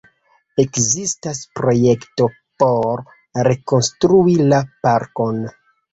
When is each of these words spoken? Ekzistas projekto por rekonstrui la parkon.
Ekzistas 0.61 1.41
projekto 1.59 2.27
por 2.63 3.03
rekonstrui 3.49 4.37
la 4.55 4.63
parkon. 4.87 5.43